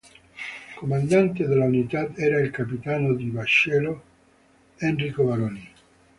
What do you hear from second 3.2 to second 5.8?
vascello Enrico Baroni.